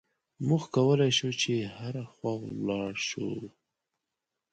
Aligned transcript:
موږ 0.47 0.63
کولای 0.75 1.11
شو 1.17 1.29
چې 1.41 1.51
هره 1.77 2.03
خوا 2.13 2.33
ولاړ 2.41 2.93
شو. 3.09 3.29